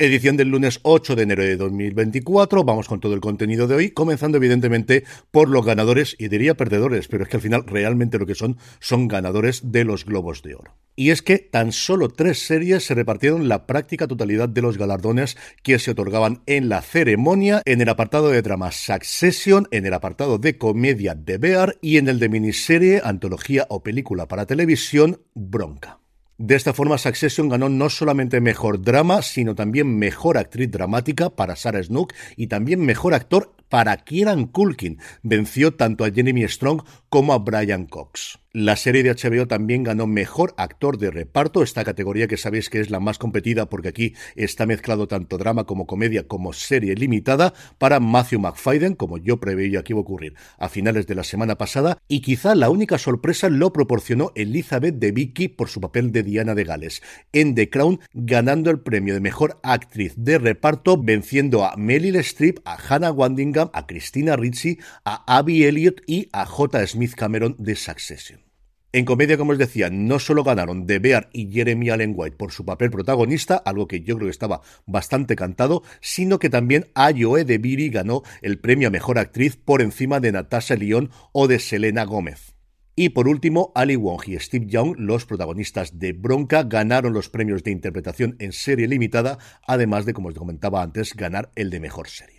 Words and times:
Edición 0.00 0.36
del 0.36 0.50
lunes 0.50 0.78
8 0.84 1.16
de 1.16 1.24
enero 1.24 1.42
de 1.42 1.56
2024. 1.56 2.62
Vamos 2.62 2.86
con 2.86 3.00
todo 3.00 3.14
el 3.14 3.20
contenido 3.20 3.66
de 3.66 3.74
hoy, 3.74 3.90
comenzando 3.90 4.36
evidentemente 4.36 5.02
por 5.32 5.48
los 5.48 5.66
ganadores, 5.66 6.14
y 6.20 6.28
diría 6.28 6.56
perdedores, 6.56 7.08
pero 7.08 7.24
es 7.24 7.28
que 7.28 7.38
al 7.38 7.42
final 7.42 7.64
realmente 7.66 8.16
lo 8.16 8.24
que 8.24 8.36
son 8.36 8.58
son 8.78 9.08
ganadores 9.08 9.72
de 9.72 9.82
los 9.82 10.04
Globos 10.04 10.42
de 10.44 10.54
Oro. 10.54 10.76
Y 10.94 11.10
es 11.10 11.20
que 11.20 11.38
tan 11.38 11.72
solo 11.72 12.10
tres 12.10 12.46
series 12.46 12.84
se 12.84 12.94
repartieron 12.94 13.48
la 13.48 13.66
práctica 13.66 14.06
totalidad 14.06 14.48
de 14.48 14.62
los 14.62 14.78
galardones 14.78 15.36
que 15.64 15.80
se 15.80 15.90
otorgaban 15.90 16.42
en 16.46 16.68
la 16.68 16.80
ceremonia, 16.80 17.60
en 17.64 17.80
el 17.80 17.88
apartado 17.88 18.30
de 18.30 18.42
drama 18.42 18.70
Succession, 18.70 19.66
en 19.72 19.84
el 19.84 19.94
apartado 19.94 20.38
de 20.38 20.58
comedia 20.58 21.16
de 21.16 21.38
Bear 21.38 21.76
y 21.82 21.96
en 21.96 22.06
el 22.06 22.20
de 22.20 22.28
miniserie, 22.28 23.00
antología 23.02 23.66
o 23.68 23.82
película 23.82 24.28
para 24.28 24.46
televisión 24.46 25.22
Bronca. 25.34 25.98
De 26.38 26.54
esta 26.54 26.72
forma, 26.72 26.98
Succession 26.98 27.48
ganó 27.48 27.68
no 27.68 27.90
solamente 27.90 28.40
mejor 28.40 28.80
drama, 28.80 29.22
sino 29.22 29.56
también 29.56 29.98
mejor 29.98 30.38
actriz 30.38 30.70
dramática 30.70 31.30
para 31.30 31.56
Sarah 31.56 31.82
Snook 31.82 32.14
y 32.36 32.46
también 32.46 32.80
mejor 32.80 33.12
actor 33.14 33.56
para 33.68 33.96
Kieran 33.96 34.46
Culkin. 34.46 35.00
Venció 35.22 35.74
tanto 35.74 36.04
a 36.04 36.12
Jeremy 36.12 36.46
Strong 36.46 36.82
como 37.08 37.32
a 37.32 37.38
Brian 37.38 37.86
Cox. 37.86 38.38
La 38.54 38.76
serie 38.76 39.02
de 39.02 39.10
HBO 39.10 39.46
también 39.46 39.82
ganó 39.82 40.06
Mejor 40.06 40.54
Actor 40.56 40.96
de 40.96 41.10
Reparto, 41.10 41.62
esta 41.62 41.84
categoría 41.84 42.28
que 42.28 42.38
sabéis 42.38 42.70
que 42.70 42.80
es 42.80 42.88
la 42.88 42.98
más 42.98 43.18
competida 43.18 43.68
porque 43.68 43.88
aquí 43.88 44.14
está 44.36 44.64
mezclado 44.64 45.06
tanto 45.06 45.36
drama 45.36 45.64
como 45.64 45.86
comedia 45.86 46.26
como 46.26 46.54
serie 46.54 46.94
limitada 46.94 47.52
para 47.76 48.00
Matthew 48.00 48.40
McFadden, 48.40 48.94
como 48.94 49.18
yo 49.18 49.38
preveía 49.38 49.82
que 49.82 49.92
iba 49.92 49.98
a 49.98 50.02
ocurrir 50.02 50.34
a 50.56 50.70
finales 50.70 51.06
de 51.06 51.14
la 51.14 51.24
semana 51.24 51.58
pasada, 51.58 51.98
y 52.08 52.22
quizá 52.22 52.54
la 52.54 52.70
única 52.70 52.96
sorpresa 52.96 53.50
lo 53.50 53.70
proporcionó 53.74 54.32
Elizabeth 54.34 54.94
de 54.94 55.12
Vicky 55.12 55.48
por 55.48 55.68
su 55.68 55.82
papel 55.82 56.10
de 56.10 56.22
Diana 56.22 56.54
de 56.54 56.64
Gales 56.64 57.02
en 57.34 57.54
The 57.54 57.68
Crown, 57.68 58.00
ganando 58.14 58.70
el 58.70 58.80
premio 58.80 59.12
de 59.12 59.20
Mejor 59.20 59.58
Actriz 59.62 60.14
de 60.16 60.38
Reparto, 60.38 60.96
venciendo 60.96 61.66
a 61.66 61.76
Meryl 61.76 62.16
Streep, 62.16 62.60
a 62.64 62.78
Hannah 62.78 63.12
Wandingham, 63.12 63.68
a 63.74 63.86
Christina 63.86 64.36
Ricci, 64.36 64.78
a 65.04 65.36
Abby 65.36 65.64
Elliott 65.64 66.00
y 66.06 66.30
a 66.32 66.46
J. 66.46 66.86
Smith 66.86 67.12
Cameron 67.14 67.54
de 67.58 67.76
Succession. 67.76 68.47
En 68.90 69.04
comedia, 69.04 69.36
como 69.36 69.52
os 69.52 69.58
decía, 69.58 69.90
no 69.90 70.18
solo 70.18 70.42
ganaron 70.44 70.86
De 70.86 70.98
Bear 70.98 71.28
y 71.34 71.52
Jeremy 71.52 71.90
Allen 71.90 72.14
White 72.16 72.38
por 72.38 72.52
su 72.52 72.64
papel 72.64 72.90
protagonista, 72.90 73.56
algo 73.56 73.86
que 73.86 74.00
yo 74.00 74.16
creo 74.16 74.28
que 74.28 74.32
estaba 74.32 74.62
bastante 74.86 75.36
cantado, 75.36 75.82
sino 76.00 76.38
que 76.38 76.48
también 76.48 76.86
Ayoe 76.94 77.44
de 77.44 77.58
Biri 77.58 77.90
ganó 77.90 78.22
el 78.40 78.58
premio 78.58 78.88
a 78.88 78.90
Mejor 78.90 79.18
Actriz 79.18 79.56
por 79.56 79.82
encima 79.82 80.20
de 80.20 80.32
Natasha 80.32 80.74
Lyon 80.74 81.10
o 81.32 81.48
de 81.48 81.58
Selena 81.58 82.04
Gómez. 82.04 82.54
Y 82.96 83.10
por 83.10 83.28
último, 83.28 83.72
Ali 83.74 83.94
Wong 83.94 84.22
y 84.26 84.38
Steve 84.38 84.66
Young, 84.66 84.94
los 84.96 85.26
protagonistas 85.26 85.98
de 85.98 86.14
Bronca, 86.14 86.62
ganaron 86.62 87.12
los 87.12 87.28
premios 87.28 87.62
de 87.62 87.72
interpretación 87.72 88.36
en 88.38 88.52
serie 88.52 88.88
limitada, 88.88 89.36
además 89.66 90.06
de, 90.06 90.14
como 90.14 90.28
os 90.28 90.34
comentaba 90.34 90.82
antes, 90.82 91.14
ganar 91.14 91.52
el 91.56 91.68
de 91.68 91.80
Mejor 91.80 92.08
Serie. 92.08 92.37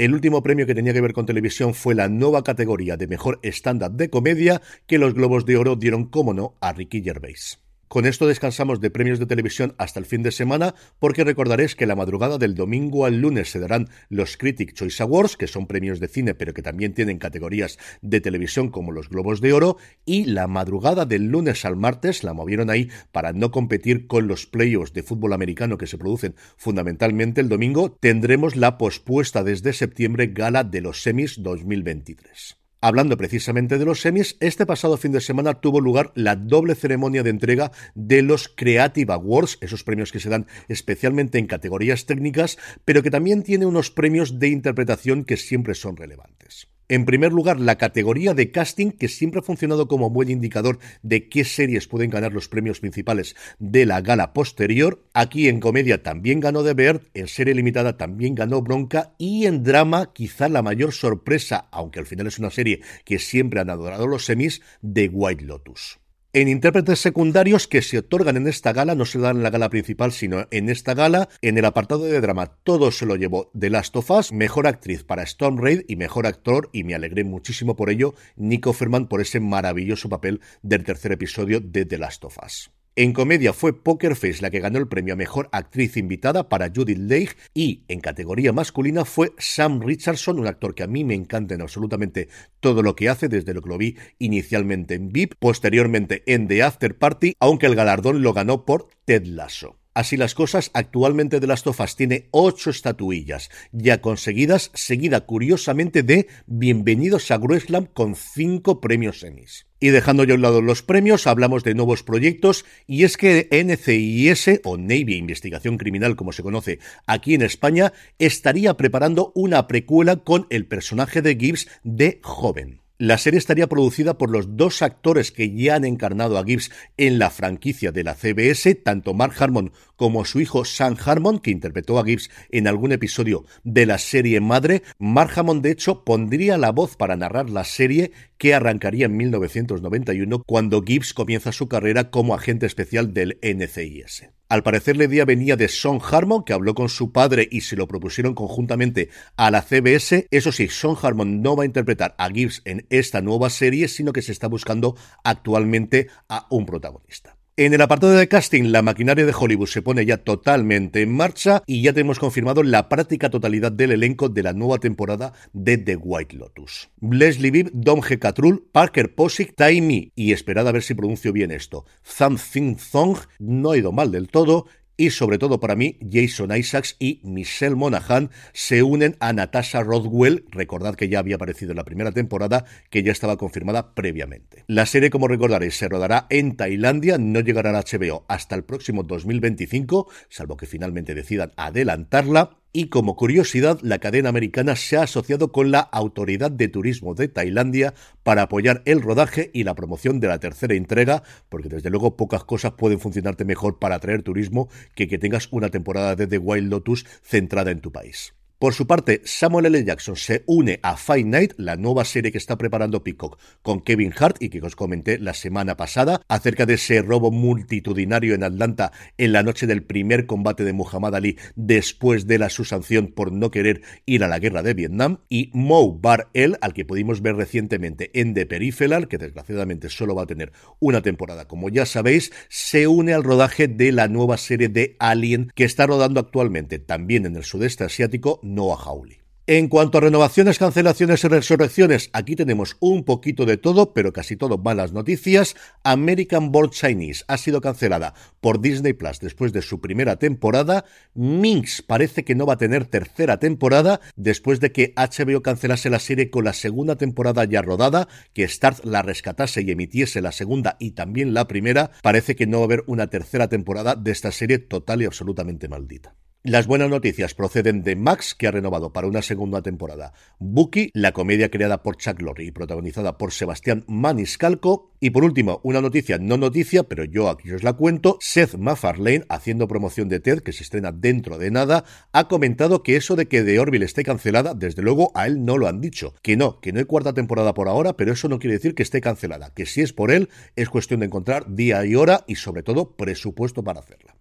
El 0.00 0.14
último 0.14 0.42
premio 0.42 0.66
que 0.66 0.74
tenía 0.74 0.94
que 0.94 1.02
ver 1.02 1.12
con 1.12 1.26
televisión 1.26 1.74
fue 1.74 1.94
la 1.94 2.08
nueva 2.08 2.42
categoría 2.42 2.96
de 2.96 3.06
mejor 3.06 3.38
estándar 3.42 3.90
de 3.90 4.08
comedia 4.08 4.62
que 4.86 4.96
los 4.96 5.12
Globos 5.12 5.44
de 5.44 5.58
Oro 5.58 5.76
dieron, 5.76 6.06
como 6.06 6.32
no, 6.32 6.56
a 6.62 6.72
Ricky 6.72 7.02
Gervais. 7.02 7.60
Con 7.90 8.06
esto 8.06 8.28
descansamos 8.28 8.80
de 8.80 8.88
premios 8.88 9.18
de 9.18 9.26
televisión 9.26 9.74
hasta 9.76 9.98
el 9.98 10.06
fin 10.06 10.22
de 10.22 10.30
semana, 10.30 10.76
porque 11.00 11.24
recordaréis 11.24 11.74
que 11.74 11.86
la 11.86 11.96
madrugada 11.96 12.38
del 12.38 12.54
domingo 12.54 13.04
al 13.04 13.20
lunes 13.20 13.50
se 13.50 13.58
darán 13.58 13.88
los 14.08 14.36
Critic 14.36 14.74
Choice 14.74 15.02
Awards, 15.02 15.36
que 15.36 15.48
son 15.48 15.66
premios 15.66 15.98
de 15.98 16.06
cine, 16.06 16.34
pero 16.34 16.54
que 16.54 16.62
también 16.62 16.94
tienen 16.94 17.18
categorías 17.18 17.80
de 18.00 18.20
televisión 18.20 18.70
como 18.70 18.92
los 18.92 19.08
Globos 19.08 19.40
de 19.40 19.52
Oro, 19.52 19.76
y 20.04 20.26
la 20.26 20.46
madrugada 20.46 21.04
del 21.04 21.32
lunes 21.32 21.64
al 21.64 21.74
martes 21.74 22.22
la 22.22 22.32
movieron 22.32 22.70
ahí 22.70 22.90
para 23.10 23.32
no 23.32 23.50
competir 23.50 24.06
con 24.06 24.28
los 24.28 24.46
playoffs 24.46 24.92
de 24.92 25.02
fútbol 25.02 25.32
americano 25.32 25.76
que 25.76 25.88
se 25.88 25.98
producen 25.98 26.36
fundamentalmente 26.56 27.40
el 27.40 27.48
domingo, 27.48 27.96
tendremos 27.98 28.54
la 28.54 28.78
pospuesta 28.78 29.42
desde 29.42 29.72
septiembre 29.72 30.28
gala 30.28 30.62
de 30.62 30.80
los 30.80 31.02
semis 31.02 31.42
2023. 31.42 32.59
Hablando 32.82 33.18
precisamente 33.18 33.76
de 33.76 33.84
los 33.84 34.00
semis, 34.00 34.38
este 34.40 34.64
pasado 34.64 34.96
fin 34.96 35.12
de 35.12 35.20
semana 35.20 35.60
tuvo 35.60 35.82
lugar 35.82 36.12
la 36.14 36.34
doble 36.34 36.74
ceremonia 36.74 37.22
de 37.22 37.28
entrega 37.28 37.72
de 37.94 38.22
los 38.22 38.48
Creative 38.48 39.12
Awards, 39.12 39.58
esos 39.60 39.84
premios 39.84 40.12
que 40.12 40.20
se 40.20 40.30
dan 40.30 40.46
especialmente 40.66 41.38
en 41.38 41.46
categorías 41.46 42.06
técnicas, 42.06 42.56
pero 42.86 43.02
que 43.02 43.10
también 43.10 43.42
tiene 43.42 43.66
unos 43.66 43.90
premios 43.90 44.38
de 44.38 44.48
interpretación 44.48 45.24
que 45.24 45.36
siempre 45.36 45.74
son 45.74 45.98
relevantes. 45.98 46.68
En 46.90 47.04
primer 47.04 47.32
lugar, 47.32 47.60
la 47.60 47.78
categoría 47.78 48.34
de 48.34 48.50
casting, 48.50 48.90
que 48.90 49.06
siempre 49.06 49.38
ha 49.38 49.44
funcionado 49.44 49.86
como 49.86 50.10
buen 50.10 50.28
indicador 50.28 50.80
de 51.04 51.28
qué 51.28 51.44
series 51.44 51.86
pueden 51.86 52.10
ganar 52.10 52.32
los 52.32 52.48
premios 52.48 52.80
principales 52.80 53.36
de 53.60 53.86
la 53.86 54.00
gala 54.00 54.32
posterior. 54.32 55.00
Aquí 55.14 55.46
en 55.46 55.60
comedia 55.60 56.02
también 56.02 56.40
ganó 56.40 56.64
The 56.64 56.74
Bear, 56.74 57.02
en 57.14 57.28
serie 57.28 57.54
limitada 57.54 57.96
también 57.96 58.34
ganó 58.34 58.60
Bronca 58.60 59.14
y 59.18 59.46
en 59.46 59.62
drama 59.62 60.12
quizá 60.12 60.48
la 60.48 60.62
mayor 60.62 60.92
sorpresa, 60.92 61.68
aunque 61.70 62.00
al 62.00 62.06
final 62.06 62.26
es 62.26 62.40
una 62.40 62.50
serie 62.50 62.80
que 63.04 63.20
siempre 63.20 63.60
han 63.60 63.70
adorado 63.70 64.08
los 64.08 64.24
semis, 64.24 64.60
de 64.82 65.08
White 65.08 65.44
Lotus. 65.44 66.00
En 66.32 66.46
intérpretes 66.46 67.00
secundarios 67.00 67.66
que 67.66 67.82
se 67.82 67.98
otorgan 67.98 68.36
en 68.36 68.46
esta 68.46 68.72
gala, 68.72 68.94
no 68.94 69.04
se 69.04 69.18
dan 69.18 69.38
en 69.38 69.42
la 69.42 69.50
gala 69.50 69.68
principal, 69.68 70.12
sino 70.12 70.46
en 70.52 70.68
esta 70.68 70.94
gala, 70.94 71.28
en 71.42 71.58
el 71.58 71.64
apartado 71.64 72.04
de 72.04 72.20
drama, 72.20 72.54
todo 72.62 72.92
se 72.92 73.04
lo 73.04 73.16
llevó 73.16 73.50
The 73.58 73.68
Last 73.68 73.96
of 73.96 74.08
Us, 74.12 74.30
mejor 74.30 74.68
actriz 74.68 75.02
para 75.02 75.24
Storm 75.24 75.58
Raid 75.58 75.82
y 75.88 75.96
mejor 75.96 76.28
actor, 76.28 76.70
y 76.72 76.84
me 76.84 76.94
alegré 76.94 77.24
muchísimo 77.24 77.74
por 77.74 77.90
ello, 77.90 78.14
Nico 78.36 78.72
Ferman 78.72 79.08
por 79.08 79.20
ese 79.20 79.40
maravilloso 79.40 80.08
papel 80.08 80.40
del 80.62 80.84
tercer 80.84 81.10
episodio 81.10 81.58
de 81.58 81.84
The 81.84 81.98
Last 81.98 82.24
of 82.24 82.38
Us. 82.46 82.70
En 82.96 83.12
comedia 83.12 83.52
fue 83.52 83.72
Poker 83.72 84.16
Face 84.16 84.42
la 84.42 84.50
que 84.50 84.58
ganó 84.58 84.78
el 84.78 84.88
premio 84.88 85.14
a 85.14 85.16
Mejor 85.16 85.48
Actriz 85.52 85.96
Invitada 85.96 86.48
para 86.48 86.72
Judith 86.74 86.98
Leigh 86.98 87.30
y 87.54 87.84
en 87.86 88.00
categoría 88.00 88.52
masculina 88.52 89.04
fue 89.04 89.32
Sam 89.38 89.80
Richardson, 89.80 90.40
un 90.40 90.48
actor 90.48 90.74
que 90.74 90.82
a 90.82 90.88
mí 90.88 91.04
me 91.04 91.14
encanta 91.14 91.54
en 91.54 91.62
absolutamente 91.62 92.28
todo 92.58 92.82
lo 92.82 92.96
que 92.96 93.08
hace, 93.08 93.28
desde 93.28 93.54
lo 93.54 93.62
que 93.62 93.68
lo 93.68 93.78
vi 93.78 93.96
inicialmente 94.18 94.94
en 94.94 95.10
VIP, 95.10 95.34
posteriormente 95.38 96.24
en 96.26 96.48
The 96.48 96.64
After 96.64 96.98
Party, 96.98 97.34
aunque 97.38 97.66
el 97.66 97.76
galardón 97.76 98.22
lo 98.22 98.32
ganó 98.32 98.64
por 98.64 98.88
Ted 99.04 99.24
Lasso. 99.24 99.79
Así 99.92 100.16
las 100.16 100.34
cosas, 100.34 100.70
actualmente 100.72 101.40
The 101.40 101.48
Last 101.48 101.66
of 101.66 101.80
Us 101.80 101.96
tiene 101.96 102.28
ocho 102.30 102.70
estatuillas 102.70 103.50
ya 103.72 104.00
conseguidas, 104.00 104.70
seguida 104.72 105.22
curiosamente 105.22 106.04
de 106.04 106.28
Bienvenidos 106.46 107.32
a 107.32 107.38
Grueslam 107.38 107.86
con 107.86 108.14
cinco 108.14 108.80
premios 108.80 109.24
Emmys. 109.24 109.66
Y 109.80 109.88
dejando 109.88 110.22
ya 110.22 110.34
a 110.34 110.36
un 110.36 110.42
lado 110.42 110.62
los 110.62 110.84
premios, 110.84 111.26
hablamos 111.26 111.64
de 111.64 111.74
nuevos 111.74 112.04
proyectos 112.04 112.64
y 112.86 113.02
es 113.02 113.16
que 113.16 113.48
NCIS 113.50 114.60
o 114.62 114.76
Navy 114.76 115.16
Investigación 115.16 115.76
Criminal 115.76 116.14
como 116.14 116.30
se 116.30 116.44
conoce 116.44 116.78
aquí 117.06 117.34
en 117.34 117.42
España 117.42 117.92
estaría 118.20 118.76
preparando 118.76 119.32
una 119.34 119.66
precuela 119.66 120.16
con 120.16 120.46
el 120.50 120.66
personaje 120.66 121.20
de 121.20 121.34
Gibbs 121.34 121.66
de 121.82 122.20
joven. 122.22 122.80
La 123.00 123.16
serie 123.16 123.38
estaría 123.38 123.66
producida 123.66 124.18
por 124.18 124.28
los 124.28 124.58
dos 124.58 124.82
actores 124.82 125.32
que 125.32 125.50
ya 125.54 125.76
han 125.76 125.86
encarnado 125.86 126.36
a 126.36 126.44
Gibbs 126.44 126.70
en 126.98 127.18
la 127.18 127.30
franquicia 127.30 127.92
de 127.92 128.04
la 128.04 128.14
CBS, 128.14 128.74
tanto 128.74 129.14
Mark 129.14 129.32
Harmon 129.38 129.72
como 129.96 130.26
su 130.26 130.38
hijo 130.38 130.66
Sam 130.66 130.98
Harmon, 131.02 131.38
que 131.38 131.50
interpretó 131.50 131.98
a 131.98 132.04
Gibbs 132.04 132.28
en 132.50 132.68
algún 132.68 132.92
episodio 132.92 133.46
de 133.64 133.86
la 133.86 133.96
serie 133.96 134.42
madre. 134.42 134.82
Mark 134.98 135.32
Harmon, 135.34 135.62
de 135.62 135.70
hecho, 135.70 136.04
pondría 136.04 136.58
la 136.58 136.72
voz 136.72 136.96
para 136.96 137.16
narrar 137.16 137.48
la 137.48 137.64
serie 137.64 138.12
que 138.36 138.52
arrancaría 138.52 139.06
en 139.06 139.16
1991 139.16 140.42
cuando 140.46 140.82
Gibbs 140.82 141.14
comienza 141.14 141.52
su 141.52 141.68
carrera 141.68 142.10
como 142.10 142.34
agente 142.34 142.66
especial 142.66 143.14
del 143.14 143.38
NCIS. 143.40 144.28
Al 144.50 144.64
parecer 144.64 144.96
la 144.96 145.04
idea 145.04 145.24
venía 145.24 145.54
de 145.54 145.68
Son 145.68 146.00
Harmon, 146.02 146.42
que 146.42 146.52
habló 146.52 146.74
con 146.74 146.88
su 146.88 147.12
padre 147.12 147.48
y 147.52 147.60
se 147.60 147.76
lo 147.76 147.86
propusieron 147.86 148.34
conjuntamente 148.34 149.08
a 149.36 149.48
la 149.52 149.62
CBS. 149.62 150.26
Eso 150.32 150.50
sí, 150.50 150.66
Son 150.66 150.96
Harmon 151.00 151.40
no 151.40 151.54
va 151.54 151.62
a 151.62 151.66
interpretar 151.66 152.16
a 152.18 152.28
Gibbs 152.28 152.60
en 152.64 152.84
esta 152.90 153.20
nueva 153.20 153.48
serie, 153.48 153.86
sino 153.86 154.12
que 154.12 154.22
se 154.22 154.32
está 154.32 154.48
buscando 154.48 154.96
actualmente 155.22 156.08
a 156.28 156.48
un 156.50 156.66
protagonista. 156.66 157.39
En 157.60 157.74
el 157.74 157.82
apartado 157.82 158.14
de 158.14 158.26
casting, 158.26 158.72
la 158.72 158.80
maquinaria 158.80 159.26
de 159.26 159.34
Hollywood 159.38 159.66
se 159.66 159.82
pone 159.82 160.06
ya 160.06 160.16
totalmente 160.16 161.02
en 161.02 161.14
marcha 161.14 161.62
y 161.66 161.82
ya 161.82 161.92
tenemos 161.92 162.18
confirmado 162.18 162.62
la 162.62 162.88
práctica 162.88 163.28
totalidad 163.28 163.70
del 163.70 163.92
elenco 163.92 164.30
de 164.30 164.42
la 164.42 164.54
nueva 164.54 164.78
temporada 164.78 165.34
de 165.52 165.76
The 165.76 165.96
White 165.96 166.36
Lotus. 166.36 166.88
Leslie 167.02 167.50
Bibb, 167.50 167.70
Dom 167.74 168.00
G. 168.00 168.18
Catrul, 168.18 168.66
Parker 168.72 169.14
Posick, 169.14 169.54
Taimi 169.56 170.10
y 170.14 170.32
esperad 170.32 170.68
a 170.68 170.72
ver 170.72 170.82
si 170.82 170.94
pronuncio 170.94 171.34
bien 171.34 171.50
esto, 171.50 171.84
Tham 172.16 172.38
Thing 172.38 172.76
Thong, 172.76 173.18
no 173.38 173.72
ha 173.72 173.76
ido 173.76 173.92
mal 173.92 174.10
del 174.10 174.28
todo, 174.28 174.64
y 174.96 175.10
sobre 175.10 175.38
todo 175.38 175.60
para 175.60 175.76
mí, 175.76 175.98
Jason 176.10 176.54
Isaacs 176.56 176.96
y 176.98 177.20
Michelle 177.24 177.74
Monaghan 177.74 178.30
se 178.52 178.82
unen 178.82 179.16
a 179.20 179.32
Natasha 179.32 179.82
Rothwell, 179.82 180.44
recordad 180.50 180.94
que 180.94 181.08
ya 181.08 181.18
había 181.18 181.36
aparecido 181.36 181.72
en 181.72 181.78
la 181.78 181.84
primera 181.84 182.12
temporada, 182.12 182.64
que 182.90 183.02
ya 183.02 183.12
estaba 183.12 183.36
confirmada 183.36 183.94
previamente. 183.94 184.64
La 184.66 184.86
serie, 184.86 185.10
como 185.10 185.28
recordaréis, 185.28 185.76
se 185.76 185.88
rodará 185.88 186.26
en 186.30 186.56
Tailandia, 186.56 187.18
no 187.18 187.40
llegará 187.40 187.70
a 187.70 187.82
HBO 187.82 188.24
hasta 188.28 188.54
el 188.54 188.64
próximo 188.64 189.02
2025, 189.02 190.08
salvo 190.28 190.56
que 190.56 190.66
finalmente 190.66 191.14
decidan 191.14 191.52
adelantarla, 191.56 192.59
y 192.72 192.86
como 192.86 193.16
curiosidad, 193.16 193.78
la 193.82 193.98
cadena 193.98 194.28
americana 194.28 194.76
se 194.76 194.96
ha 194.96 195.02
asociado 195.02 195.50
con 195.50 195.70
la 195.70 195.80
Autoridad 195.80 196.50
de 196.50 196.68
Turismo 196.68 197.14
de 197.14 197.28
Tailandia 197.28 197.94
para 198.22 198.42
apoyar 198.42 198.82
el 198.84 199.02
rodaje 199.02 199.50
y 199.52 199.64
la 199.64 199.74
promoción 199.74 200.20
de 200.20 200.28
la 200.28 200.38
tercera 200.38 200.74
entrega, 200.74 201.22
porque 201.48 201.68
desde 201.68 201.90
luego 201.90 202.16
pocas 202.16 202.44
cosas 202.44 202.72
pueden 202.72 203.00
funcionarte 203.00 203.44
mejor 203.44 203.78
para 203.78 203.96
atraer 203.96 204.22
turismo 204.22 204.68
que 204.94 205.08
que 205.08 205.18
tengas 205.18 205.48
una 205.50 205.70
temporada 205.70 206.14
de 206.14 206.26
The 206.26 206.38
Wild 206.38 206.70
Lotus 206.70 207.06
centrada 207.22 207.72
en 207.72 207.80
tu 207.80 207.90
país. 207.90 208.34
Por 208.60 208.74
su 208.74 208.86
parte, 208.86 209.22
Samuel 209.24 209.64
L. 209.64 209.84
Jackson 209.86 210.16
se 210.16 210.42
une 210.44 210.80
a 210.82 210.98
Fight 210.98 211.26
Night, 211.26 211.54
la 211.56 211.76
nueva 211.76 212.04
serie 212.04 212.30
que 212.30 212.36
está 212.36 212.58
preparando 212.58 213.02
Peacock 213.02 213.38
con 213.62 213.80
Kevin 213.80 214.12
Hart 214.14 214.36
y 214.38 214.50
que 214.50 214.60
os 214.60 214.76
comenté 214.76 215.18
la 215.18 215.32
semana 215.32 215.78
pasada 215.78 216.20
acerca 216.28 216.66
de 216.66 216.74
ese 216.74 217.00
robo 217.00 217.30
multitudinario 217.30 218.34
en 218.34 218.42
Atlanta 218.42 218.92
en 219.16 219.32
la 219.32 219.42
noche 219.42 219.66
del 219.66 219.82
primer 219.82 220.26
combate 220.26 220.62
de 220.64 220.74
Muhammad 220.74 221.14
Ali 221.14 221.38
después 221.56 222.26
de 222.26 222.38
la 222.38 222.50
su 222.50 222.66
sanción 222.66 223.06
por 223.06 223.32
no 223.32 223.50
querer 223.50 223.80
ir 224.04 224.24
a 224.24 224.28
la 224.28 224.38
guerra 224.38 224.62
de 224.62 224.74
Vietnam 224.74 225.20
y 225.30 225.48
Mo 225.54 225.98
Bar 225.98 226.28
El, 226.34 226.58
al 226.60 226.74
que 226.74 226.84
pudimos 226.84 227.22
ver 227.22 227.36
recientemente 227.36 228.10
en 228.12 228.34
The 228.34 228.44
Peripheral, 228.44 229.08
que 229.08 229.16
desgraciadamente 229.16 229.88
solo 229.88 230.14
va 230.14 230.24
a 230.24 230.26
tener 230.26 230.52
una 230.80 231.00
temporada, 231.00 231.48
como 231.48 231.70
ya 231.70 231.86
sabéis, 231.86 232.30
se 232.50 232.86
une 232.88 233.14
al 233.14 233.24
rodaje 233.24 233.68
de 233.68 233.90
la 233.90 234.06
nueva 234.06 234.36
serie 234.36 234.68
de 234.68 234.96
Alien 234.98 235.50
que 235.54 235.64
está 235.64 235.86
rodando 235.86 236.20
actualmente 236.20 236.78
también 236.78 237.24
en 237.24 237.36
el 237.36 237.44
sudeste 237.44 237.84
asiático 237.84 238.38
Noah 238.54 238.78
Hawley. 238.84 239.20
En 239.52 239.66
cuanto 239.66 239.98
a 239.98 240.02
renovaciones, 240.02 240.60
cancelaciones 240.60 241.24
y 241.24 241.26
resurrecciones, 241.26 242.10
aquí 242.12 242.36
tenemos 242.36 242.76
un 242.78 243.02
poquito 243.02 243.46
de 243.46 243.56
todo, 243.56 243.92
pero 243.92 244.12
casi 244.12 244.36
todo 244.36 244.58
malas 244.58 244.92
noticias. 244.92 245.56
American 245.82 246.52
Born 246.52 246.70
Chinese 246.70 247.24
ha 247.26 247.36
sido 247.36 247.60
cancelada 247.60 248.14
por 248.40 248.60
Disney 248.60 248.92
Plus 248.92 249.18
después 249.18 249.52
de 249.52 249.62
su 249.62 249.80
primera 249.80 250.20
temporada. 250.20 250.84
Minx 251.14 251.82
parece 251.82 252.24
que 252.24 252.36
no 252.36 252.46
va 252.46 252.52
a 252.52 252.58
tener 252.58 252.84
tercera 252.86 253.40
temporada 253.40 254.00
después 254.14 254.60
de 254.60 254.70
que 254.70 254.94
HBO 254.96 255.42
cancelase 255.42 255.90
la 255.90 255.98
serie 255.98 256.30
con 256.30 256.44
la 256.44 256.52
segunda 256.52 256.94
temporada 256.94 257.44
ya 257.44 257.60
rodada, 257.60 258.06
que 258.32 258.46
Start 258.46 258.84
la 258.84 259.02
rescatase 259.02 259.62
y 259.62 259.70
emitiese 259.72 260.20
la 260.20 260.30
segunda 260.30 260.76
y 260.78 260.92
también 260.92 261.34
la 261.34 261.48
primera. 261.48 261.90
Parece 262.04 262.36
que 262.36 262.46
no 262.46 262.58
va 262.58 262.62
a 262.62 262.66
haber 262.66 262.84
una 262.86 263.08
tercera 263.08 263.48
temporada 263.48 263.96
de 263.96 264.12
esta 264.12 264.30
serie 264.30 264.60
total 264.60 265.02
y 265.02 265.06
absolutamente 265.06 265.66
maldita. 265.66 266.14
Las 266.42 266.66
buenas 266.66 266.88
noticias 266.88 267.34
proceden 267.34 267.82
de 267.82 267.96
Max, 267.96 268.34
que 268.34 268.46
ha 268.46 268.50
renovado 268.50 268.94
para 268.94 269.06
una 269.06 269.20
segunda 269.20 269.60
temporada. 269.60 270.14
Bucky, 270.38 270.90
la 270.94 271.12
comedia 271.12 271.50
creada 271.50 271.82
por 271.82 271.98
Chuck 271.98 272.22
Lorre 272.22 272.44
y 272.44 272.50
protagonizada 272.50 273.18
por 273.18 273.32
Sebastián 273.32 273.84
Maniscalco. 273.88 274.90
Y 275.00 275.10
por 275.10 275.22
último, 275.22 275.60
una 275.64 275.82
noticia 275.82 276.16
no 276.16 276.38
noticia, 276.38 276.84
pero 276.84 277.04
yo 277.04 277.28
aquí 277.28 277.52
os 277.52 277.62
la 277.62 277.74
cuento. 277.74 278.16
Seth 278.22 278.54
MacFarlane, 278.54 279.26
haciendo 279.28 279.68
promoción 279.68 280.08
de 280.08 280.18
TED, 280.18 280.40
que 280.40 280.54
se 280.54 280.62
estrena 280.62 280.92
dentro 280.92 281.36
de 281.36 281.50
nada, 281.50 281.84
ha 282.12 282.26
comentado 282.26 282.82
que 282.82 282.96
eso 282.96 283.16
de 283.16 283.28
que 283.28 283.42
The 283.42 283.60
Orville 283.60 283.84
esté 283.84 284.02
cancelada, 284.02 284.54
desde 284.54 284.80
luego 284.80 285.12
a 285.14 285.26
él 285.26 285.44
no 285.44 285.58
lo 285.58 285.68
han 285.68 285.82
dicho. 285.82 286.14
Que 286.22 286.38
no, 286.38 286.58
que 286.62 286.72
no 286.72 286.78
hay 286.78 286.86
cuarta 286.86 287.12
temporada 287.12 287.52
por 287.52 287.68
ahora, 287.68 287.98
pero 287.98 288.14
eso 288.14 288.30
no 288.30 288.38
quiere 288.38 288.54
decir 288.54 288.74
que 288.74 288.82
esté 288.82 289.02
cancelada. 289.02 289.52
Que 289.52 289.66
si 289.66 289.82
es 289.82 289.92
por 289.92 290.10
él, 290.10 290.30
es 290.56 290.70
cuestión 290.70 291.00
de 291.00 291.06
encontrar 291.06 291.54
día 291.54 291.84
y 291.84 291.96
hora 291.96 292.24
y 292.26 292.36
sobre 292.36 292.62
todo 292.62 292.96
presupuesto 292.96 293.62
para 293.62 293.80
hacerla. 293.80 294.19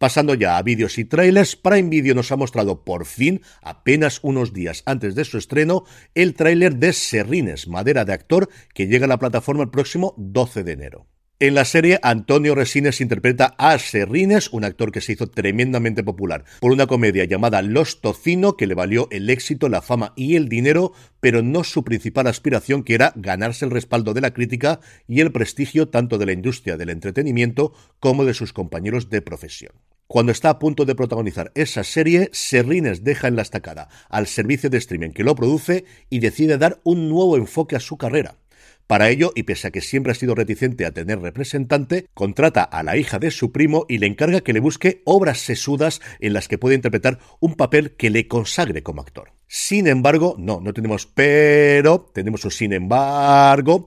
Pasando 0.00 0.32
ya 0.32 0.56
a 0.56 0.62
vídeos 0.62 0.96
y 0.96 1.04
trailers, 1.04 1.56
Prime 1.56 1.90
Video 1.90 2.14
nos 2.14 2.32
ha 2.32 2.36
mostrado 2.36 2.86
por 2.86 3.04
fin, 3.04 3.42
apenas 3.60 4.20
unos 4.22 4.54
días 4.54 4.82
antes 4.86 5.14
de 5.14 5.26
su 5.26 5.36
estreno, 5.36 5.84
el 6.14 6.32
tráiler 6.32 6.76
de 6.76 6.94
Serrines, 6.94 7.68
madera 7.68 8.06
de 8.06 8.14
actor, 8.14 8.48
que 8.72 8.86
llega 8.86 9.04
a 9.04 9.08
la 9.08 9.18
plataforma 9.18 9.62
el 9.62 9.68
próximo 9.68 10.14
12 10.16 10.64
de 10.64 10.72
enero. 10.72 11.06
En 11.38 11.54
la 11.54 11.66
serie, 11.66 11.98
Antonio 12.02 12.54
Resines 12.54 13.02
interpreta 13.02 13.54
a 13.58 13.78
Serrines, 13.78 14.48
un 14.52 14.64
actor 14.64 14.90
que 14.90 15.02
se 15.02 15.12
hizo 15.12 15.26
tremendamente 15.26 16.02
popular 16.02 16.44
por 16.60 16.72
una 16.72 16.86
comedia 16.86 17.26
llamada 17.26 17.60
Los 17.60 18.00
Tocino, 18.00 18.56
que 18.56 18.66
le 18.66 18.74
valió 18.74 19.06
el 19.10 19.28
éxito, 19.28 19.68
la 19.68 19.82
fama 19.82 20.14
y 20.16 20.36
el 20.36 20.48
dinero, 20.48 20.94
pero 21.20 21.42
no 21.42 21.62
su 21.62 21.84
principal 21.84 22.26
aspiración, 22.26 22.84
que 22.84 22.94
era 22.94 23.12
ganarse 23.16 23.66
el 23.66 23.70
respaldo 23.70 24.14
de 24.14 24.22
la 24.22 24.32
crítica 24.32 24.80
y 25.06 25.20
el 25.20 25.30
prestigio 25.30 25.90
tanto 25.90 26.16
de 26.16 26.24
la 26.24 26.32
industria 26.32 26.78
del 26.78 26.88
entretenimiento 26.88 27.74
como 28.00 28.24
de 28.24 28.32
sus 28.32 28.54
compañeros 28.54 29.10
de 29.10 29.20
profesión. 29.20 29.72
Cuando 30.10 30.32
está 30.32 30.50
a 30.50 30.58
punto 30.58 30.86
de 30.86 30.96
protagonizar 30.96 31.52
esa 31.54 31.84
serie, 31.84 32.30
Serrines 32.32 33.04
deja 33.04 33.28
en 33.28 33.36
la 33.36 33.42
estacada 33.42 33.88
al 34.08 34.26
servicio 34.26 34.68
de 34.68 34.78
streaming 34.78 35.10
que 35.10 35.22
lo 35.22 35.36
produce 35.36 35.84
y 36.10 36.18
decide 36.18 36.58
dar 36.58 36.80
un 36.82 37.08
nuevo 37.08 37.36
enfoque 37.36 37.76
a 37.76 37.80
su 37.80 37.96
carrera. 37.96 38.34
Para 38.88 39.08
ello, 39.08 39.30
y 39.36 39.44
pese 39.44 39.68
a 39.68 39.70
que 39.70 39.80
siempre 39.80 40.10
ha 40.10 40.16
sido 40.16 40.34
reticente 40.34 40.84
a 40.84 40.90
tener 40.90 41.20
representante, 41.20 42.08
contrata 42.12 42.64
a 42.64 42.82
la 42.82 42.96
hija 42.96 43.20
de 43.20 43.30
su 43.30 43.52
primo 43.52 43.86
y 43.88 43.98
le 43.98 44.08
encarga 44.08 44.40
que 44.40 44.52
le 44.52 44.58
busque 44.58 45.00
obras 45.04 45.38
sesudas 45.38 46.00
en 46.18 46.32
las 46.32 46.48
que 46.48 46.58
pueda 46.58 46.74
interpretar 46.74 47.20
un 47.38 47.54
papel 47.54 47.92
que 47.92 48.10
le 48.10 48.26
consagre 48.26 48.82
como 48.82 49.02
actor. 49.02 49.30
Sin 49.46 49.86
embargo, 49.86 50.34
no, 50.40 50.60
no 50.60 50.72
tenemos 50.72 51.06
pero, 51.06 52.10
tenemos 52.12 52.44
un 52.44 52.50
sin 52.50 52.72
embargo, 52.72 53.86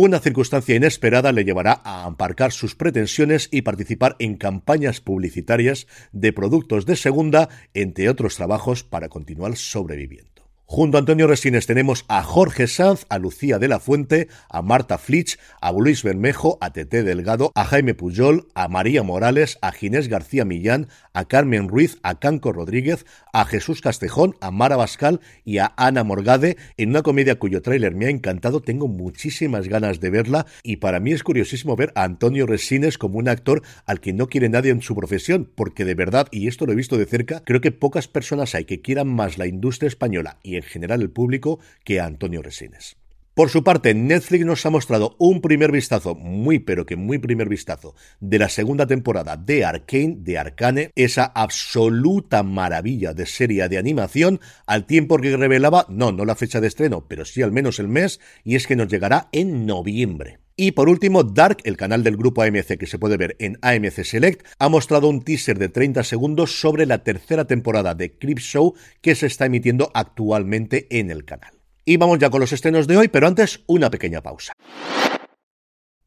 una 0.00 0.20
circunstancia 0.20 0.76
inesperada 0.76 1.32
le 1.32 1.44
llevará 1.44 1.80
a 1.82 2.04
aparcar 2.04 2.52
sus 2.52 2.76
pretensiones 2.76 3.48
y 3.50 3.62
participar 3.62 4.14
en 4.20 4.36
campañas 4.36 5.00
publicitarias 5.00 5.88
de 6.12 6.32
productos 6.32 6.86
de 6.86 6.94
segunda, 6.94 7.48
entre 7.74 8.08
otros 8.08 8.36
trabajos, 8.36 8.84
para 8.84 9.08
continuar 9.08 9.56
sobreviviendo. 9.56 10.37
Junto 10.70 10.98
a 10.98 11.00
Antonio 11.00 11.26
Resines 11.26 11.66
tenemos 11.66 12.04
a 12.08 12.22
Jorge 12.22 12.66
Sanz, 12.66 13.06
a 13.08 13.18
Lucía 13.18 13.58
de 13.58 13.68
la 13.68 13.80
Fuente, 13.80 14.28
a 14.50 14.60
Marta 14.60 14.98
Flitch, 14.98 15.38
a 15.62 15.72
Luis 15.72 16.02
Bermejo, 16.02 16.58
a 16.60 16.74
Tete 16.74 17.02
Delgado, 17.02 17.52
a 17.54 17.64
Jaime 17.64 17.94
Pujol, 17.94 18.48
a 18.52 18.68
María 18.68 19.02
Morales, 19.02 19.56
a 19.62 19.72
Ginés 19.72 20.08
García 20.08 20.44
Millán, 20.44 20.88
a 21.14 21.24
Carmen 21.24 21.68
Ruiz, 21.68 21.98
a 22.02 22.18
Canco 22.18 22.52
Rodríguez, 22.52 23.06
a 23.32 23.46
Jesús 23.46 23.80
Castejón, 23.80 24.36
a 24.42 24.50
Mara 24.50 24.76
Bascal 24.76 25.22
y 25.42 25.56
a 25.56 25.72
Ana 25.78 26.04
Morgade 26.04 26.58
en 26.76 26.90
una 26.90 27.00
comedia 27.00 27.38
cuyo 27.38 27.62
tráiler 27.62 27.94
me 27.94 28.04
ha 28.04 28.10
encantado, 28.10 28.60
tengo 28.60 28.88
muchísimas 28.88 29.68
ganas 29.68 30.00
de 30.00 30.10
verla 30.10 30.44
y 30.62 30.76
para 30.76 31.00
mí 31.00 31.12
es 31.12 31.22
curiosísimo 31.22 31.76
ver 31.76 31.92
a 31.94 32.04
Antonio 32.04 32.44
Resines 32.44 32.98
como 32.98 33.18
un 33.18 33.30
actor 33.30 33.62
al 33.86 34.00
que 34.00 34.12
no 34.12 34.28
quiere 34.28 34.50
nadie 34.50 34.70
en 34.70 34.82
su 34.82 34.94
profesión, 34.94 35.50
porque 35.54 35.86
de 35.86 35.94
verdad, 35.94 36.28
y 36.30 36.46
esto 36.46 36.66
lo 36.66 36.72
he 36.72 36.76
visto 36.76 36.98
de 36.98 37.06
cerca, 37.06 37.40
creo 37.46 37.62
que 37.62 37.72
pocas 37.72 38.06
personas 38.06 38.54
hay 38.54 38.66
que 38.66 38.82
quieran 38.82 39.08
más 39.08 39.38
la 39.38 39.46
industria 39.46 39.88
española 39.88 40.36
y 40.42 40.57
en 40.58 40.64
general 40.64 41.02
el 41.02 41.10
público 41.10 41.58
que 41.84 42.00
a 42.00 42.06
Antonio 42.06 42.42
Resines. 42.42 42.96
Por 43.38 43.50
su 43.50 43.62
parte, 43.62 43.94
Netflix 43.94 44.44
nos 44.44 44.66
ha 44.66 44.70
mostrado 44.70 45.14
un 45.20 45.40
primer 45.40 45.70
vistazo, 45.70 46.16
muy 46.16 46.58
pero 46.58 46.84
que 46.84 46.96
muy 46.96 47.18
primer 47.18 47.48
vistazo, 47.48 47.94
de 48.18 48.36
la 48.40 48.48
segunda 48.48 48.84
temporada 48.84 49.36
de 49.36 49.64
Arcane, 49.64 50.16
de 50.18 50.38
Arcane, 50.38 50.90
esa 50.96 51.26
absoluta 51.26 52.42
maravilla 52.42 53.14
de 53.14 53.26
serie 53.26 53.68
de 53.68 53.78
animación, 53.78 54.40
al 54.66 54.86
tiempo 54.86 55.18
que 55.18 55.36
revelaba, 55.36 55.86
no, 55.88 56.10
no 56.10 56.24
la 56.24 56.34
fecha 56.34 56.60
de 56.60 56.66
estreno, 56.66 57.06
pero 57.06 57.24
sí 57.24 57.40
al 57.40 57.52
menos 57.52 57.78
el 57.78 57.86
mes, 57.86 58.18
y 58.42 58.56
es 58.56 58.66
que 58.66 58.74
nos 58.74 58.88
llegará 58.88 59.28
en 59.30 59.66
noviembre. 59.66 60.40
Y 60.56 60.72
por 60.72 60.88
último, 60.88 61.22
Dark, 61.22 61.58
el 61.62 61.76
canal 61.76 62.02
del 62.02 62.16
grupo 62.16 62.42
AMC 62.42 62.76
que 62.76 62.88
se 62.88 62.98
puede 62.98 63.16
ver 63.16 63.36
en 63.38 63.56
AMC 63.62 64.02
Select, 64.02 64.44
ha 64.58 64.68
mostrado 64.68 65.08
un 65.08 65.22
teaser 65.22 65.60
de 65.60 65.68
30 65.68 66.02
segundos 66.02 66.58
sobre 66.60 66.86
la 66.86 67.04
tercera 67.04 67.44
temporada 67.44 67.94
de 67.94 68.18
Crip 68.18 68.40
Show 68.40 68.74
que 69.00 69.14
se 69.14 69.26
está 69.26 69.46
emitiendo 69.46 69.92
actualmente 69.94 70.88
en 70.90 71.12
el 71.12 71.24
canal. 71.24 71.57
Y 71.88 71.96
vamos 71.96 72.18
ya 72.18 72.28
con 72.28 72.40
los 72.40 72.52
estrenos 72.52 72.86
de 72.86 72.98
hoy, 72.98 73.08
pero 73.08 73.26
antes 73.26 73.62
una 73.66 73.88
pequeña 73.88 74.22
pausa. 74.22 74.52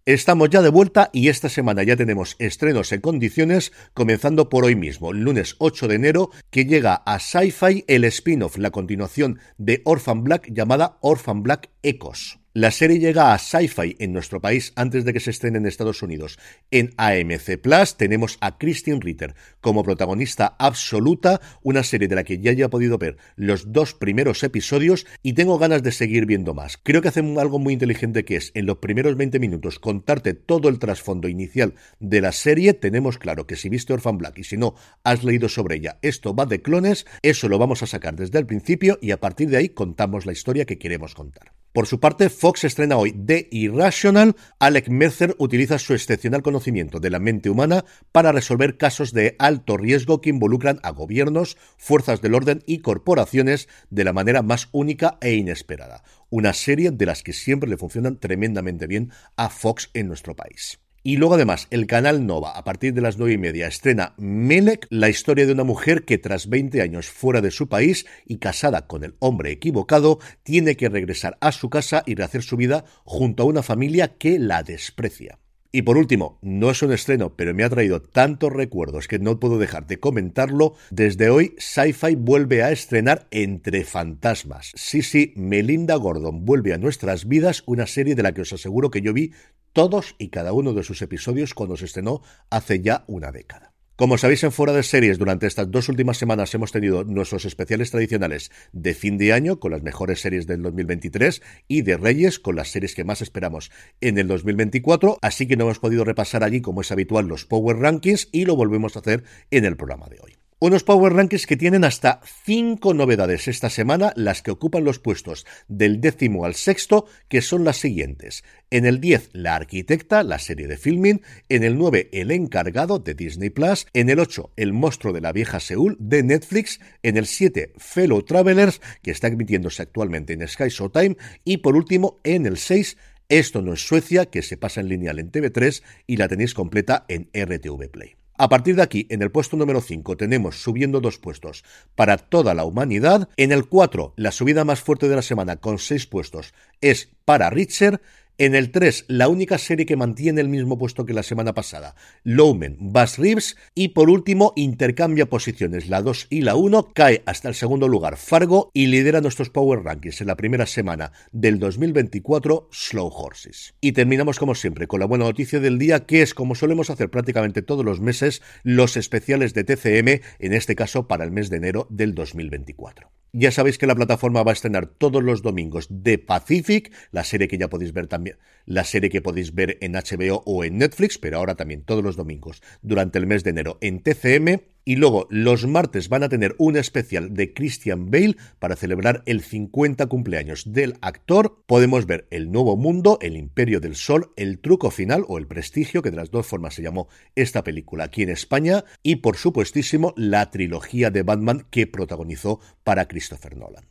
Estamos 0.05 0.51
ya 0.51 0.61
de 0.61 0.69
vuelta 0.69 1.09
y 1.11 1.29
esta 1.29 1.49
semana 1.49 1.81
ya 1.81 1.95
tenemos 1.95 2.35
estrenos 2.37 2.91
en 2.91 3.01
condiciones, 3.01 3.71
comenzando 3.95 4.47
por 4.47 4.63
hoy 4.63 4.75
mismo, 4.75 5.11
lunes 5.11 5.55
8 5.57 5.87
de 5.87 5.95
enero, 5.95 6.29
que 6.51 6.65
llega 6.65 6.93
a 6.93 7.17
Sci-Fi 7.17 7.85
el 7.87 8.03
spin-off, 8.03 8.59
la 8.59 8.69
continuación 8.69 9.39
de 9.57 9.81
Orphan 9.83 10.23
Black 10.23 10.51
llamada 10.51 10.99
Orphan 11.01 11.41
Black 11.41 11.71
Echoes. 11.81 12.40
La 12.53 12.71
serie 12.71 12.99
llega 12.99 13.33
a 13.33 13.39
Sci-Fi 13.39 13.95
en 13.99 14.11
nuestro 14.11 14.41
país 14.41 14.73
antes 14.75 15.05
de 15.05 15.13
que 15.13 15.21
se 15.21 15.29
estrene 15.29 15.59
en 15.59 15.65
Estados 15.65 16.03
Unidos. 16.03 16.37
En 16.69 16.93
AMC 16.97 17.57
Plus 17.61 17.95
tenemos 17.95 18.37
a 18.41 18.57
Christian 18.57 18.99
Ritter 18.99 19.35
como 19.61 19.85
protagonista 19.85 20.57
absoluta, 20.59 21.39
una 21.63 21.81
serie 21.81 22.09
de 22.09 22.15
la 22.15 22.25
que 22.25 22.39
ya 22.39 22.51
haya 22.51 22.69
podido 22.69 22.97
ver 22.97 23.15
los 23.37 23.71
dos 23.71 23.93
primeros 23.93 24.43
episodios 24.43 25.07
y 25.23 25.31
tengo 25.31 25.59
ganas 25.59 25.81
de 25.81 25.93
seguir 25.93 26.25
viendo 26.25 26.53
más. 26.53 26.75
Creo 26.75 27.01
que 27.01 27.07
hacen 27.07 27.39
algo 27.39 27.57
muy 27.57 27.71
inteligente 27.71 28.25
que 28.25 28.35
es 28.35 28.51
en 28.53 28.65
los 28.65 28.79
primeros 28.79 29.15
20 29.15 29.39
minutos 29.39 29.79
contarte 29.79 30.33
todo 30.33 30.67
el 30.67 30.77
trasfondo 30.77 31.29
inicial 31.29 31.75
de 32.01 32.19
la 32.19 32.33
serie. 32.33 32.73
Tenemos 32.73 33.17
claro 33.17 33.47
que 33.47 33.55
si 33.55 33.69
viste 33.69 33.93
Orphan 33.93 34.17
Black 34.17 34.39
y 34.39 34.43
si 34.43 34.57
no 34.57 34.75
has 35.05 35.23
leído 35.23 35.47
sobre 35.47 35.77
ella, 35.77 35.99
esto 36.01 36.35
va 36.35 36.45
de 36.45 36.61
clones, 36.61 37.05
eso 37.21 37.47
lo 37.47 37.57
vamos 37.57 37.81
a 37.81 37.87
sacar 37.87 38.17
desde 38.17 38.39
el 38.39 38.45
principio 38.45 38.99
y 39.01 39.11
a 39.11 39.21
partir 39.21 39.49
de 39.49 39.55
ahí 39.55 39.69
contamos 39.69 40.25
la 40.25 40.33
historia 40.33 40.65
que 40.65 40.77
queremos 40.77 41.15
contar. 41.15 41.53
Por 41.73 41.87
su 41.87 42.01
parte, 42.01 42.29
Fox 42.29 42.65
estrena 42.65 42.97
hoy 42.97 43.13
The 43.13 43.47
Irrational. 43.49 44.35
Alec 44.59 44.89
Mercer 44.89 45.35
utiliza 45.37 45.79
su 45.79 45.93
excepcional 45.93 46.41
conocimiento 46.41 46.99
de 46.99 47.09
la 47.09 47.19
mente 47.19 47.49
humana 47.49 47.85
para 48.11 48.33
resolver 48.33 48.75
casos 48.75 49.13
de 49.13 49.37
alto 49.39 49.77
riesgo 49.77 50.19
que 50.19 50.31
involucran 50.31 50.81
a 50.83 50.91
gobiernos, 50.91 51.57
fuerzas 51.77 52.21
del 52.21 52.35
orden 52.35 52.61
y 52.65 52.79
corporaciones 52.79 53.69
de 53.89 54.03
la 54.03 54.11
manera 54.11 54.41
más 54.41 54.67
única 54.73 55.17
e 55.21 55.35
inesperada. 55.35 56.03
Una 56.29 56.51
serie 56.51 56.91
de 56.91 57.05
las 57.05 57.23
que 57.23 57.31
siempre 57.31 57.69
le 57.69 57.77
funcionan 57.77 58.19
tremendamente 58.19 58.85
bien 58.85 59.11
a 59.37 59.49
Fox 59.49 59.91
en 59.93 60.09
nuestro 60.09 60.35
país. 60.35 60.80
Y 61.03 61.17
luego 61.17 61.33
además 61.33 61.67
el 61.71 61.87
canal 61.87 62.27
Nova 62.27 62.51
a 62.51 62.63
partir 62.63 62.93
de 62.93 63.01
las 63.01 63.17
nueve 63.17 63.33
y 63.33 63.37
media 63.39 63.65
estrena 63.65 64.13
Melek, 64.17 64.85
la 64.91 65.09
historia 65.09 65.47
de 65.47 65.53
una 65.53 65.63
mujer 65.63 66.05
que 66.05 66.19
tras 66.19 66.47
20 66.47 66.79
años 66.79 67.07
fuera 67.07 67.41
de 67.41 67.49
su 67.49 67.67
país 67.67 68.05
y 68.27 68.37
casada 68.37 68.85
con 68.85 69.03
el 69.03 69.15
hombre 69.17 69.51
equivocado, 69.51 70.19
tiene 70.43 70.77
que 70.77 70.89
regresar 70.89 71.39
a 71.41 71.51
su 71.51 71.71
casa 71.71 72.03
y 72.05 72.13
rehacer 72.13 72.43
su 72.43 72.55
vida 72.55 72.85
junto 73.03 73.41
a 73.41 73.45
una 73.47 73.63
familia 73.63 74.15
que 74.19 74.37
la 74.37 74.61
desprecia. 74.61 75.39
Y 75.73 75.83
por 75.83 75.97
último, 75.97 76.37
no 76.41 76.69
es 76.69 76.83
un 76.83 76.91
estreno, 76.91 77.35
pero 77.37 77.53
me 77.53 77.63
ha 77.63 77.69
traído 77.69 78.01
tantos 78.01 78.51
recuerdos 78.51 79.07
que 79.07 79.19
no 79.19 79.39
puedo 79.39 79.57
dejar 79.57 79.87
de 79.87 80.01
comentarlo. 80.01 80.75
Desde 80.89 81.29
hoy, 81.29 81.55
Sci-Fi 81.57 82.15
vuelve 82.15 82.61
a 82.61 82.71
estrenar 82.71 83.27
Entre 83.31 83.85
Fantasmas. 83.85 84.73
Sí, 84.75 85.01
sí, 85.01 85.33
Melinda 85.37 85.95
Gordon 85.95 86.43
vuelve 86.43 86.73
a 86.73 86.77
nuestras 86.77 87.25
vidas, 87.25 87.63
una 87.67 87.87
serie 87.87 88.15
de 88.15 88.23
la 88.23 88.33
que 88.33 88.41
os 88.41 88.51
aseguro 88.51 88.91
que 88.91 89.01
yo 89.01 89.13
vi 89.13 89.31
todos 89.73 90.15
y 90.17 90.29
cada 90.29 90.53
uno 90.53 90.73
de 90.73 90.83
sus 90.83 91.01
episodios 91.01 91.53
cuando 91.53 91.77
se 91.77 91.85
estrenó 91.85 92.21
hace 92.49 92.81
ya 92.81 93.03
una 93.07 93.31
década. 93.31 93.71
Como 94.01 94.17
sabéis 94.17 94.43
en 94.43 94.51
Fuera 94.51 94.73
de 94.73 94.81
Series, 94.81 95.19
durante 95.19 95.45
estas 95.45 95.69
dos 95.69 95.87
últimas 95.87 96.17
semanas 96.17 96.51
hemos 96.55 96.71
tenido 96.71 97.03
nuestros 97.03 97.45
especiales 97.45 97.91
tradicionales 97.91 98.49
de 98.71 98.95
fin 98.95 99.19
de 99.19 99.31
año 99.31 99.59
con 99.59 99.71
las 99.71 99.83
mejores 99.83 100.21
series 100.21 100.47
del 100.47 100.63
2023 100.63 101.43
y 101.67 101.83
de 101.83 101.97
Reyes 101.97 102.39
con 102.39 102.55
las 102.55 102.69
series 102.71 102.95
que 102.95 103.03
más 103.03 103.21
esperamos 103.21 103.69
en 103.99 104.17
el 104.17 104.27
2024, 104.27 105.19
así 105.21 105.47
que 105.47 105.55
no 105.55 105.65
hemos 105.65 105.77
podido 105.77 106.03
repasar 106.03 106.43
allí 106.43 106.61
como 106.61 106.81
es 106.81 106.91
habitual 106.91 107.27
los 107.27 107.45
Power 107.45 107.77
Rankings 107.77 108.29
y 108.31 108.45
lo 108.45 108.55
volvemos 108.55 108.95
a 108.95 109.01
hacer 109.01 109.23
en 109.51 109.65
el 109.65 109.77
programa 109.77 110.07
de 110.07 110.19
hoy. 110.19 110.40
Unos 110.63 110.83
Power 110.83 111.13
Rankings 111.13 111.47
que 111.47 111.57
tienen 111.57 111.83
hasta 111.83 112.21
cinco 112.45 112.93
novedades 112.93 113.47
esta 113.47 113.71
semana, 113.71 114.13
las 114.15 114.43
que 114.43 114.51
ocupan 114.51 114.83
los 114.83 114.99
puestos 114.99 115.47
del 115.67 115.99
décimo 115.99 116.45
al 116.45 116.53
sexto, 116.53 117.07
que 117.29 117.41
son 117.41 117.63
las 117.63 117.77
siguientes. 117.77 118.43
En 118.69 118.85
el 118.85 119.01
10, 119.01 119.31
La 119.33 119.55
Arquitecta, 119.55 120.21
la 120.21 120.37
serie 120.37 120.67
de 120.67 120.77
filming. 120.77 121.23
En 121.49 121.63
el 121.63 121.79
9, 121.79 122.09
El 122.11 122.29
Encargado, 122.29 122.99
de 122.99 123.15
Disney 123.15 123.49
Plus. 123.49 123.87
En 123.95 124.11
el 124.11 124.19
8, 124.19 124.51
El 124.55 124.71
Monstruo 124.71 125.13
de 125.13 125.21
la 125.21 125.31
Vieja 125.31 125.59
Seúl, 125.59 125.97
de 125.99 126.21
Netflix. 126.21 126.79
En 127.01 127.17
el 127.17 127.25
7, 127.25 127.73
Fellow 127.77 128.21
Travelers, 128.21 128.81
que 129.01 129.09
está 129.09 129.29
emitiéndose 129.29 129.81
actualmente 129.81 130.33
en 130.33 130.47
Sky 130.47 130.69
Showtime. 130.69 131.17
Y 131.43 131.57
por 131.57 131.75
último, 131.75 132.21
en 132.23 132.45
el 132.45 132.57
6, 132.57 132.97
Esto 133.29 133.63
no 133.63 133.73
es 133.73 133.87
Suecia, 133.87 134.27
que 134.27 134.43
se 134.43 134.57
pasa 134.57 134.81
en 134.81 134.89
lineal 134.89 135.17
en 135.17 135.31
TV3 135.31 135.81
y 136.05 136.17
la 136.17 136.27
tenéis 136.27 136.53
completa 136.53 137.05
en 137.07 137.31
RTV 137.33 137.89
Play. 137.89 138.20
A 138.41 138.49
partir 138.49 138.75
de 138.75 138.81
aquí, 138.81 139.05
en 139.11 139.21
el 139.21 139.29
puesto 139.29 139.55
número 139.55 139.81
5 139.81 140.17
tenemos 140.17 140.63
subiendo 140.63 140.99
dos 140.99 141.19
puestos 141.19 141.63
para 141.93 142.17
toda 142.17 142.55
la 142.55 142.65
humanidad. 142.65 143.29
En 143.37 143.51
el 143.51 143.67
4, 143.67 144.15
la 144.15 144.31
subida 144.31 144.65
más 144.65 144.81
fuerte 144.81 145.07
de 145.07 145.15
la 145.15 145.21
semana 145.21 145.57
con 145.57 145.77
6 145.77 146.07
puestos 146.07 146.55
es 146.81 147.11
para 147.25 147.49
Richard. 147.49 148.01
En 148.41 148.55
el 148.55 148.71
3, 148.71 149.05
la 149.07 149.27
única 149.27 149.59
serie 149.59 149.85
que 149.85 149.95
mantiene 149.95 150.41
el 150.41 150.49
mismo 150.49 150.79
puesto 150.79 151.05
que 151.05 151.13
la 151.13 151.21
semana 151.21 151.53
pasada, 151.53 151.93
Lowman, 152.23 152.75
Bass 152.79 153.19
Reeves. 153.19 153.55
Y 153.75 153.89
por 153.89 154.09
último, 154.09 154.53
intercambia 154.55 155.27
posiciones. 155.27 155.89
La 155.89 156.01
2 156.01 156.25
y 156.31 156.41
la 156.41 156.55
1 156.55 156.91
cae 156.95 157.21
hasta 157.27 157.49
el 157.49 157.53
segundo 157.53 157.87
lugar 157.87 158.17
Fargo 158.17 158.71
y 158.73 158.87
lidera 158.87 159.21
nuestros 159.21 159.51
Power 159.51 159.83
Rankings 159.83 160.21
en 160.21 160.27
la 160.27 160.37
primera 160.37 160.65
semana 160.65 161.11
del 161.31 161.59
2024 161.59 162.69
Slow 162.71 163.11
Horses. 163.13 163.75
Y 163.79 163.91
terminamos 163.91 164.39
como 164.39 164.55
siempre 164.55 164.87
con 164.87 165.01
la 165.01 165.05
buena 165.05 165.25
noticia 165.25 165.59
del 165.59 165.77
día, 165.77 166.07
que 166.07 166.23
es 166.23 166.33
como 166.33 166.55
solemos 166.55 166.89
hacer 166.89 167.11
prácticamente 167.11 167.61
todos 167.61 167.85
los 167.85 168.01
meses, 168.01 168.41
los 168.63 168.97
especiales 168.97 169.53
de 169.53 169.65
TCM, 169.65 170.23
en 170.39 170.53
este 170.53 170.75
caso 170.75 171.07
para 171.07 171.25
el 171.25 171.31
mes 171.31 171.51
de 171.51 171.57
enero 171.57 171.85
del 171.91 172.15
2024. 172.15 173.20
Ya 173.33 173.51
sabéis 173.51 173.77
que 173.77 173.87
la 173.87 173.95
plataforma 173.95 174.43
va 174.43 174.51
a 174.51 174.53
estrenar 174.53 174.87
todos 174.87 175.23
los 175.23 175.41
domingos 175.41 175.87
The 176.03 176.17
Pacific, 176.17 176.91
la 177.11 177.23
serie 177.23 177.47
que 177.47 177.57
ya 177.57 177.69
podéis 177.69 177.93
ver 177.93 178.07
también, 178.07 178.37
la 178.65 178.83
serie 178.83 179.09
que 179.09 179.21
podéis 179.21 179.55
ver 179.55 179.77
en 179.79 179.93
HBO 179.93 180.43
o 180.45 180.65
en 180.65 180.77
Netflix, 180.77 181.17
pero 181.17 181.37
ahora 181.37 181.55
también 181.55 181.83
todos 181.83 182.03
los 182.03 182.17
domingos 182.17 182.61
durante 182.81 183.19
el 183.19 183.27
mes 183.27 183.45
de 183.45 183.51
enero 183.51 183.77
en 183.79 184.03
TCM. 184.03 184.70
Y 184.83 184.95
luego 184.95 185.27
los 185.29 185.67
martes 185.67 186.09
van 186.09 186.23
a 186.23 186.29
tener 186.29 186.55
un 186.57 186.75
especial 186.75 187.33
de 187.33 187.53
Christian 187.53 188.09
Bale 188.09 188.35
para 188.59 188.75
celebrar 188.75 189.21
el 189.25 189.41
50 189.41 190.07
cumpleaños 190.07 190.73
del 190.73 190.97
actor. 191.01 191.63
Podemos 191.67 192.05
ver 192.07 192.27
El 192.31 192.51
Nuevo 192.51 192.77
Mundo, 192.77 193.19
El 193.21 193.37
Imperio 193.37 193.79
del 193.79 193.95
Sol, 193.95 194.31
El 194.35 194.59
Truco 194.59 194.89
Final 194.89 195.23
o 195.27 195.37
El 195.37 195.47
Prestigio, 195.47 196.01
que 196.01 196.11
de 196.11 196.17
las 196.17 196.31
dos 196.31 196.47
formas 196.47 196.73
se 196.73 196.81
llamó 196.81 197.07
esta 197.35 197.63
película 197.63 198.05
aquí 198.05 198.23
en 198.23 198.29
España. 198.29 198.83
Y 199.03 199.17
por 199.17 199.37
supuestísimo 199.37 200.13
la 200.17 200.49
trilogía 200.49 201.11
de 201.11 201.23
Batman 201.23 201.67
que 201.69 201.85
protagonizó 201.85 202.59
para 202.83 203.07
Christopher 203.07 203.55
Nolan. 203.57 203.85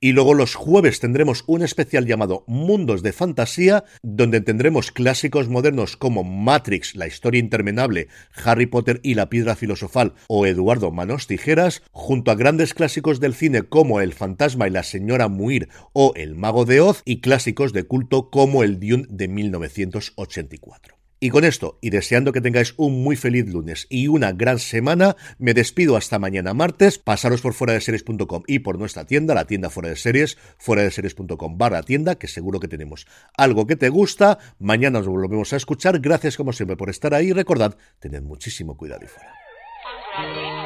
Y 0.00 0.12
luego 0.12 0.34
los 0.34 0.54
jueves 0.54 1.00
tendremos 1.00 1.44
un 1.46 1.62
especial 1.62 2.06
llamado 2.06 2.44
Mundos 2.46 3.02
de 3.02 3.12
Fantasía, 3.12 3.84
donde 4.02 4.42
tendremos 4.42 4.92
clásicos 4.92 5.48
modernos 5.48 5.96
como 5.96 6.22
Matrix, 6.22 6.96
la 6.96 7.06
historia 7.06 7.40
interminable, 7.40 8.08
Harry 8.44 8.66
Potter 8.66 9.00
y 9.02 9.14
la 9.14 9.30
piedra 9.30 9.56
filosofal 9.56 10.14
o 10.28 10.46
Eduardo 10.46 10.90
Manos 10.90 11.26
Tijeras, 11.26 11.82
junto 11.92 12.30
a 12.30 12.34
grandes 12.34 12.74
clásicos 12.74 13.20
del 13.20 13.34
cine 13.34 13.62
como 13.62 14.00
El 14.02 14.12
fantasma 14.12 14.68
y 14.68 14.70
la 14.70 14.82
señora 14.82 15.28
Muir 15.28 15.70
o 15.94 16.12
El 16.14 16.34
mago 16.34 16.66
de 16.66 16.80
Oz 16.80 17.00
y 17.06 17.20
clásicos 17.20 17.72
de 17.72 17.84
culto 17.84 18.30
como 18.30 18.62
el 18.62 18.78
Dune 18.78 19.06
de 19.08 19.28
1984. 19.28 21.05
Y 21.18 21.30
con 21.30 21.44
esto, 21.44 21.78
y 21.80 21.90
deseando 21.90 22.32
que 22.32 22.42
tengáis 22.42 22.74
un 22.76 23.02
muy 23.02 23.16
feliz 23.16 23.46
lunes 23.48 23.86
y 23.88 24.08
una 24.08 24.32
gran 24.32 24.58
semana, 24.58 25.16
me 25.38 25.54
despido 25.54 25.96
hasta 25.96 26.18
mañana 26.18 26.52
martes. 26.52 26.98
Pasaros 26.98 27.40
por 27.40 27.54
fuera 27.54 27.72
de 27.72 27.80
series.com 27.80 28.42
y 28.46 28.58
por 28.58 28.78
nuestra 28.78 29.06
tienda, 29.06 29.34
la 29.34 29.46
tienda 29.46 29.70
fuera 29.70 29.88
de 29.88 29.96
series, 29.96 30.36
fuera 30.58 30.82
de 30.82 30.90
series.com 30.90 31.56
barra 31.56 31.82
tienda, 31.82 32.16
que 32.16 32.28
seguro 32.28 32.60
que 32.60 32.68
tenemos 32.68 33.06
algo 33.34 33.66
que 33.66 33.76
te 33.76 33.88
gusta. 33.88 34.38
Mañana 34.58 34.98
nos 34.98 35.08
volvemos 35.08 35.52
a 35.54 35.56
escuchar. 35.56 36.00
Gracias 36.00 36.36
como 36.36 36.52
siempre 36.52 36.76
por 36.76 36.90
estar 36.90 37.14
ahí. 37.14 37.32
Recordad, 37.32 37.76
tened 37.98 38.22
muchísimo 38.22 38.76
cuidado 38.76 39.04
y 39.04 39.08
fuera. 39.08 40.65